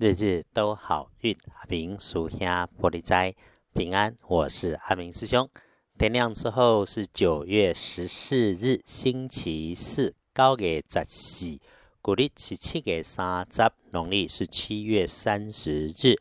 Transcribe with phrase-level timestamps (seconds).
[0.00, 1.36] 日日都好运。
[1.54, 3.34] 阿明属下玻璃斋
[3.74, 5.50] 平安，我是阿明师兄。
[5.98, 11.58] 天亮之后是九月十四日，星期四，高月十四，
[12.00, 16.14] 古历是七月三十，农历是七月三十日。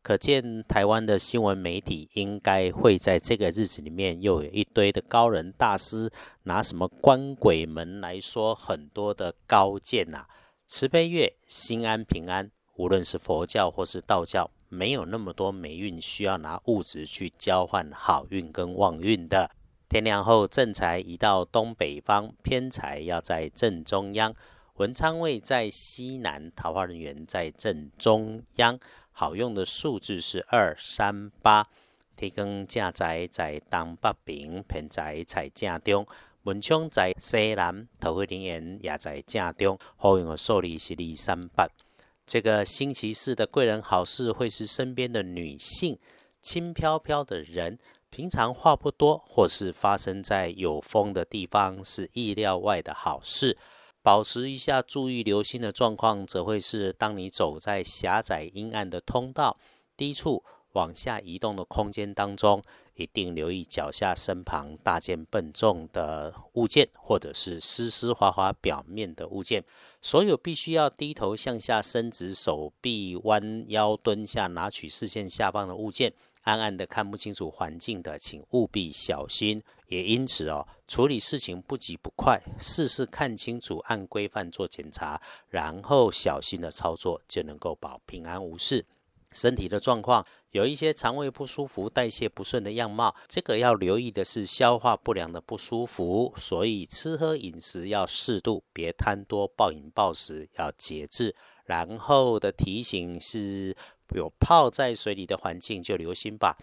[0.00, 6.08] 可见台湾的新闻媒体应该会在这个日子里面，又有一堆的高人大师
[6.44, 10.26] 拿什么官鬼门来说很多的高见呐，
[10.66, 12.52] 慈悲月，心安平安。
[12.76, 19.50] 无论是佛教或是道教，没有那么多霉运需要拿物质去交换好运跟旺运的。
[19.88, 24.34] 天亮后，正财移到东北方，偏财要在正中央。
[24.74, 28.76] 文昌位在西南，桃花人员在正中央。
[29.12, 31.68] 好用的数字是二三八。
[32.16, 36.04] 天光正宅在东北边，偏宅在正中。
[36.42, 39.78] 文昌在西南，桃花人员也在正中。
[39.96, 41.68] 好用的数字是二三八。
[42.26, 45.98] 这个星期四的贵人好事会是身边的女性，
[46.40, 53.58] 轻飘飘的人，平常话不多，或是发生在有风的地方，是意料外的好事。
[54.02, 59.58] 保持一下注意留心的状况，则会是当你走在狭窄阴暗的通道、
[59.96, 60.42] 低处
[60.74, 62.62] 往下移动的空间当中。
[62.96, 69.64] 一定留意脚下身旁大件笨重的物件，或者是湿湿滑滑表面的物件。
[70.00, 79.60] 所有必须要低头向下伸直手臂、弯腰蹲下拿取视线下方的物件，暗暗的看不清楚环境的，请务必小心。
[79.88, 88.86] 也因此哦，处理事情不急不快，事事看清楚，按规范做检查，然后小心的操作，就能够保平安无事。
[89.32, 90.24] 身体的状况。
[90.54, 101.34] 有一些肠胃不舒服、代谢不顺的样貌，这个要留意的是消化不良的不舒服，所以吃喝饮食要适度，别贪多暴饮暴食，要节制。
[101.64, 103.76] 然后的提醒是，
[104.14, 106.56] 有泡在水里的环境就留心吧。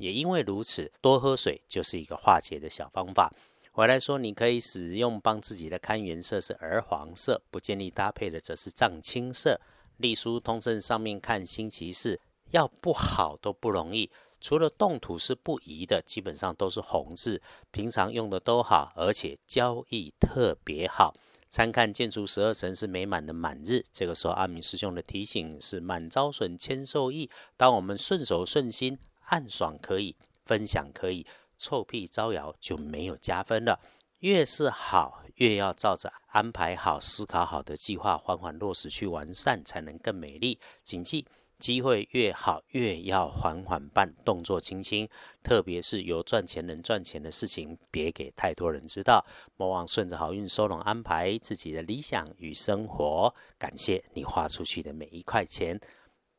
[0.00, 3.32] 也因为如此，多喝水就是一个化解的小方法。
[3.70, 9.60] 回来说，你可以使用帮自己的看颜色是儿黄色，不建议搭配的则是藏青色。
[9.98, 12.18] 隶书通胜上面看星期四。
[12.56, 17.42] 要不好都不容易，除了动土是不宜的，基本上都是红字。
[17.70, 21.12] 平常用的都好，而且交易特别好。
[21.50, 27.28] 参看建筑十二神是美满的满日，这个时候阿明师兄的提醒是满招损，谦受益。
[27.58, 30.16] 当我们顺手顺心，暗爽可以，
[30.46, 31.26] 分享可以，
[31.58, 33.78] 臭屁招摇就没有加分了。
[34.20, 40.58] 越是好，越要照着安排好、思考好的计划，缓缓落实去完善，才能更美丽。
[40.82, 41.26] 谨记。
[41.58, 45.08] 机会越好，越要缓缓办，动作轻轻。
[45.42, 49.24] 特别是有赚钱能赚钱的事情，别给太多人知道。
[49.56, 53.34] 莫忘顺着好运收拢安排自己的理想与生活。
[53.58, 55.80] 感谢你花出去的每一块钱。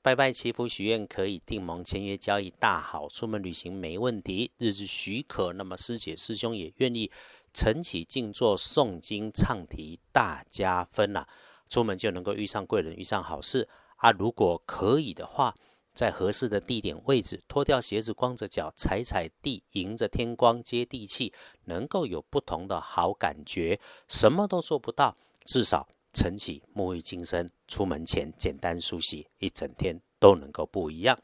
[0.02, 4.52] 拜拜祈福许愿可以订盟签约交易大好，出门旅行没问题。
[4.58, 7.12] 日子许可，那么师姐师兄也愿意
[7.54, 11.28] 晨起静坐诵经唱题，大加分呐。
[11.68, 13.68] 出门就能够遇上贵人，遇上好事。
[13.98, 15.54] 啊，如果可以的话，
[15.94, 21.34] 在合适的地点位置，脱掉鞋子，光着脚踩踩地，迎着天光接地气，
[21.66, 23.80] 能够有不同的好感觉。
[24.08, 25.16] 什么都做不到，
[25.46, 31.18] 至少晨起沐浴净身，出门前简单梳洗，一整天都能够不一样。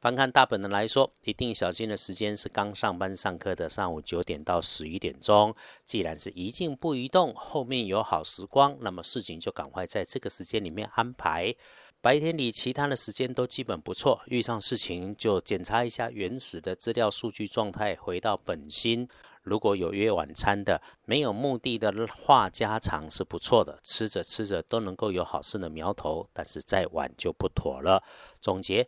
[0.00, 5.54] 翻看大本的来说，一定小心的时间是刚上班上课的上午九点到十一点钟。
[5.84, 11.54] 既然是一静不移动，后面有好时光，那么事情就赶快在这个时间里面安排。
[12.02, 19.06] 白天里其他的时间都基本不错，遇上事情就检查一下原始的资料数据状态，回到本心。
[19.42, 28.02] 如果有约晚餐的，没有目的的话家常是不错的，吃着吃着都能够有好事的苗头，但是再晚就不妥了。
[28.40, 28.86] 总结：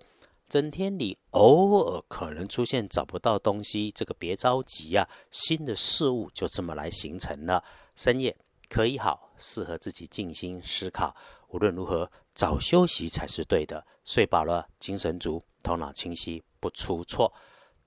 [0.49, 7.63] 整天里偶尔可能出现找不到东西，这个别着急呀，新的事物就这么来形成了。
[7.95, 8.35] 深夜
[8.71, 11.15] 可以好，适合自己静心思考。
[11.53, 12.11] 无论如何。
[12.35, 17.33] 早休息才是对的，睡饱了，精神足，头脑清晰，不出错。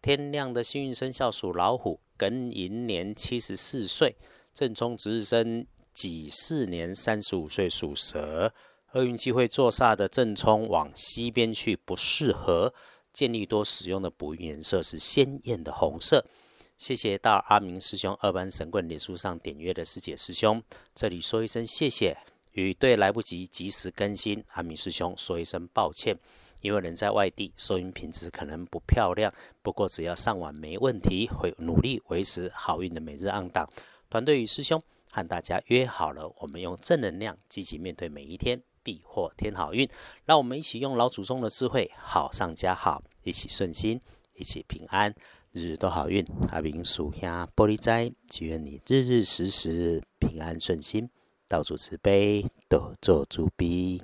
[0.03, 4.15] 天亮的幸运生肖属老虎，庚寅年七十四岁，
[4.53, 8.53] 正冲值日生己巳年三十五岁属蛇。
[8.93, 12.71] 厄运机会坐煞的正冲往西边去，不适合。
[13.11, 16.23] 建议多使用的补运颜色是鲜艳的红色。
[16.77, 20.61] 谢谢到阿明师兄二班神棍脸书上点阅的师姐师兄，
[20.93, 22.34] 这里说一声谢谢。
[22.55, 26.17] 与对来不及及时更新，阿明师兄说一声抱歉，
[26.61, 29.31] 因为人在外地，收音品质可能不漂亮。
[29.61, 33.69] 不过只要上网没问题，会努力维持好运的每日按档。
[34.09, 34.81] 团队与师兄
[35.11, 38.61] 和大家约好了，我们用正能量积极面对每一天。
[38.85, 39.89] 必获天好运。
[40.25, 43.99] 让我们一起用老祖宗的智慧，好上加好，一起顺心，
[44.35, 45.11] 一起平安，
[45.51, 46.23] 日日都好运。
[46.51, 51.09] 阿明属下玻璃斋，祈愿你日日时时平安顺心，
[51.47, 54.01] 道主慈悲，多做主逼。